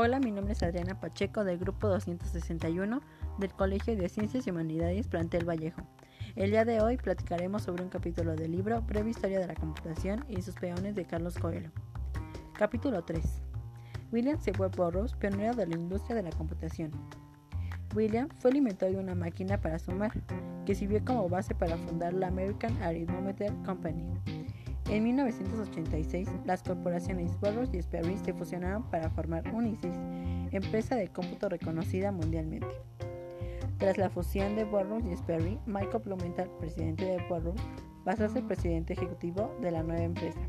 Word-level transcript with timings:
Hola, 0.00 0.20
mi 0.20 0.30
nombre 0.30 0.52
es 0.52 0.62
Adriana 0.62 1.00
Pacheco 1.00 1.42
del 1.42 1.58
grupo 1.58 1.88
261 1.88 3.00
del 3.38 3.52
Colegio 3.52 3.96
de 3.96 4.08
Ciencias 4.08 4.46
y 4.46 4.50
Humanidades 4.50 5.08
Plantel 5.08 5.44
Vallejo. 5.44 5.82
El 6.36 6.52
día 6.52 6.64
de 6.64 6.80
hoy 6.80 6.96
platicaremos 6.98 7.62
sobre 7.64 7.82
un 7.82 7.88
capítulo 7.88 8.36
del 8.36 8.52
libro 8.52 8.80
Breve 8.82 9.10
Historia 9.10 9.40
de 9.40 9.48
la 9.48 9.56
Computación 9.56 10.24
y 10.28 10.40
sus 10.40 10.54
peones 10.54 10.94
de 10.94 11.04
Carlos 11.04 11.36
Coelho. 11.36 11.72
Capítulo 12.56 13.02
3. 13.02 13.42
William 14.12 14.40
Seward 14.40 14.76
Burroughs, 14.76 15.16
pionero 15.16 15.54
de 15.54 15.66
la 15.66 15.74
industria 15.74 16.14
de 16.14 16.22
la 16.22 16.30
computación. 16.30 16.92
William 17.96 18.28
fue 18.38 18.52
el 18.52 18.58
inventor 18.58 18.92
de 18.92 19.00
una 19.00 19.16
máquina 19.16 19.60
para 19.60 19.80
sumar, 19.80 20.12
que 20.64 20.76
sirvió 20.76 21.04
como 21.04 21.28
base 21.28 21.56
para 21.56 21.76
fundar 21.76 22.12
la 22.12 22.28
American 22.28 22.80
Arithmetic 22.84 23.50
Company. 23.64 24.04
En 24.90 25.04
1986, 25.04 26.30
las 26.46 26.62
corporaciones 26.62 27.38
Burroughs 27.40 27.74
y 27.74 27.82
Sperry 27.82 28.16
se 28.16 28.32
fusionaron 28.32 28.84
para 28.84 29.10
formar 29.10 29.44
Unisys, 29.54 29.94
empresa 30.50 30.96
de 30.96 31.08
cómputo 31.08 31.50
reconocida 31.50 32.10
mundialmente. 32.10 32.68
Tras 33.76 33.98
la 33.98 34.08
fusión 34.08 34.56
de 34.56 34.64
Burroughs 34.64 35.04
y 35.04 35.14
Sperry, 35.14 35.58
Michael 35.66 36.02
Blumenthal, 36.04 36.50
presidente 36.58 37.04
de 37.04 37.18
Burroughs, 37.28 37.60
pasó 38.02 38.24
a 38.24 38.28
ser 38.30 38.44
presidente 38.44 38.94
ejecutivo 38.94 39.54
de 39.60 39.72
la 39.72 39.82
nueva 39.82 40.02
empresa. 40.02 40.40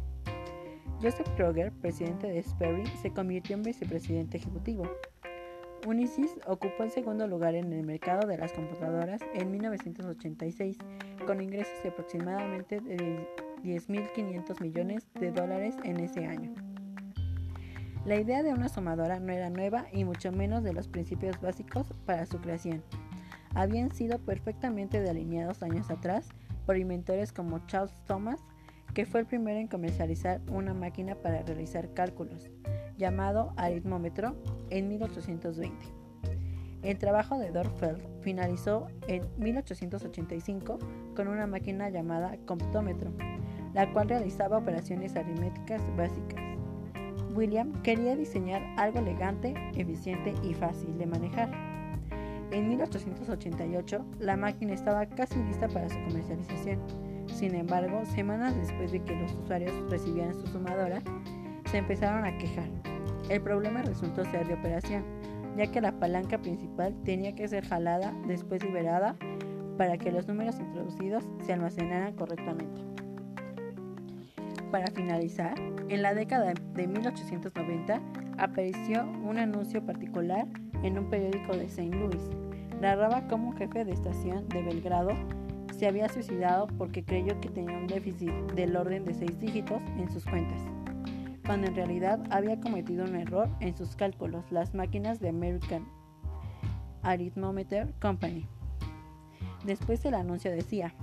Joseph 1.01 1.27
Kroger, 1.35 1.73
presidente 1.73 2.27
de 2.27 2.41
Sperry, 2.41 2.87
se 3.01 3.11
convirtió 3.11 3.57
en 3.57 3.63
vicepresidente 3.63 4.37
ejecutivo. 4.37 4.83
Unisys 5.85 6.39
ocupó 6.47 6.83
el 6.83 6.91
segundo 6.91 7.27
lugar 7.27 7.55
en 7.55 7.73
el 7.73 7.85
mercado 7.85 8.25
de 8.25 8.37
las 8.37 8.53
computadoras 8.53 9.21
en 9.33 9.51
1986, 9.51 10.77
con 11.25 11.41
ingresos 11.41 11.83
de 11.83 11.89
aproximadamente 11.89 12.79
de 12.79 13.27
10.500 13.63 14.61
millones 14.61 15.07
de 15.19 15.31
dólares 15.31 15.75
en 15.83 15.99
ese 15.99 16.25
año. 16.25 16.53
La 18.05 18.19
idea 18.19 18.43
de 18.43 18.53
una 18.53 18.69
sumadora 18.69 19.19
no 19.19 19.31
era 19.33 19.49
nueva 19.49 19.85
y 19.91 20.05
mucho 20.05 20.31
menos 20.31 20.63
de 20.63 20.73
los 20.73 20.87
principios 20.87 21.39
básicos 21.41 21.93
para 22.05 22.25
su 22.25 22.39
creación. 22.39 22.81
Habían 23.53 23.91
sido 23.91 24.19
perfectamente 24.19 25.01
delineados 25.01 25.63
años 25.63 25.89
atrás 25.89 26.29
por 26.65 26.77
inventores 26.77 27.33
como 27.33 27.65
Charles 27.67 27.93
Thomas, 28.05 28.39
que 28.93 29.05
fue 29.05 29.19
el 29.19 29.25
primero 29.25 29.59
en 29.59 29.67
comercializar 29.67 30.41
una 30.51 30.73
máquina 30.73 31.15
para 31.15 31.41
realizar 31.41 31.93
cálculos, 31.93 32.49
llamado 32.97 33.53
aritmómetro, 33.57 34.35
en 34.69 34.87
1820. 34.87 35.75
El 36.81 36.97
trabajo 36.97 37.37
de 37.37 37.51
Dorfeld 37.51 38.01
finalizó 38.21 38.87
en 39.07 39.27
1885 39.37 40.79
con 41.15 41.27
una 41.27 41.45
máquina 41.45 41.89
llamada 41.89 42.37
comptómetro, 42.45 43.11
la 43.73 43.91
cual 43.91 44.09
realizaba 44.09 44.57
operaciones 44.57 45.15
aritméticas 45.15 45.81
básicas. 45.95 46.43
William 47.35 47.71
quería 47.83 48.15
diseñar 48.15 48.61
algo 48.77 48.99
elegante, 48.99 49.53
eficiente 49.75 50.33
y 50.43 50.53
fácil 50.53 50.97
de 50.97 51.05
manejar. 51.05 51.51
En 52.51 52.67
1888, 52.67 54.03
la 54.19 54.35
máquina 54.35 54.73
estaba 54.73 55.05
casi 55.05 55.35
lista 55.43 55.67
para 55.67 55.87
su 55.89 55.95
comercialización. 56.05 56.79
Sin 57.27 57.53
embargo, 57.53 58.03
semanas 58.05 58.55
después 58.55 58.91
de 58.91 59.03
que 59.03 59.15
los 59.15 59.31
usuarios 59.33 59.73
recibieran 59.89 60.33
su 60.33 60.47
sumadora, 60.47 61.01
se 61.69 61.77
empezaron 61.77 62.25
a 62.25 62.35
quejar. 62.39 62.67
El 63.29 63.41
problema 63.41 63.83
resultó 63.83 64.25
ser 64.25 64.47
de 64.47 64.55
operación, 64.55 65.03
ya 65.55 65.67
que 65.67 65.81
la 65.81 65.91
palanca 65.91 66.39
principal 66.39 66.95
tenía 67.03 67.35
que 67.35 67.47
ser 67.47 67.65
jalada 67.65 68.13
después 68.27 68.63
liberada 68.63 69.15
para 69.77 69.97
que 69.97 70.11
los 70.11 70.27
números 70.27 70.59
introducidos 70.59 71.23
se 71.45 71.53
almacenaran 71.53 72.13
correctamente. 72.15 72.81
Para 74.71 74.91
finalizar, 74.91 75.55
en 75.89 76.03
la 76.03 76.13
década 76.13 76.53
de 76.53 76.87
1890 76.87 78.01
apareció 78.37 79.03
un 79.23 79.39
anuncio 79.39 79.83
particular 79.83 80.47
en 80.83 80.99
un 80.99 81.09
periódico 81.09 81.53
de 81.53 81.65
St. 81.65 81.89
Louis. 81.89 82.29
Narraba 82.79 83.27
cómo 83.27 83.49
un 83.49 83.57
jefe 83.57 83.83
de 83.83 83.93
estación 83.93 84.47
de 84.49 84.61
Belgrado 84.61 85.11
se 85.75 85.87
había 85.87 86.07
suicidado 86.07 86.67
porque 86.77 87.03
creyó 87.03 87.39
que 87.41 87.49
tenía 87.49 87.77
un 87.77 87.87
déficit 87.87 88.31
del 88.53 88.75
orden 88.75 89.05
de 89.05 89.15
seis 89.15 89.39
dígitos 89.39 89.81
en 89.97 90.11
sus 90.11 90.23
cuentas, 90.25 90.61
cuando 91.45 91.67
en 91.67 91.75
realidad 91.75 92.19
había 92.29 92.59
cometido 92.59 93.05
un 93.05 93.15
error 93.15 93.49
en 93.61 93.75
sus 93.75 93.95
cálculos 93.95 94.51
las 94.51 94.75
máquinas 94.75 95.19
de 95.19 95.29
American 95.29 95.87
Arithmetic 97.01 97.97
Company. 97.99 98.45
Después 99.65 100.05
el 100.05 100.13
anuncio 100.13 100.51
decía, 100.51 100.93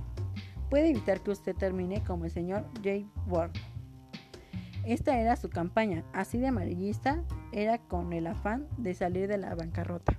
puede 0.69 0.91
evitar 0.91 1.21
que 1.21 1.31
usted 1.31 1.55
termine 1.55 2.03
como 2.05 2.25
el 2.25 2.31
señor 2.31 2.65
J. 2.77 3.07
Ward. 3.27 3.53
Esta 4.85 5.19
era 5.19 5.35
su 5.37 5.51
campaña, 5.51 6.05
así 6.13 6.39
de 6.39 6.47
amarillista, 6.47 7.25
era 7.53 7.79
con 7.79 8.13
el 8.13 8.27
afán 8.27 8.69
de 8.77 8.95
salir 8.95 9.29
de 9.29 9.39
la 9.39 9.55
bancarrota. 9.55 10.17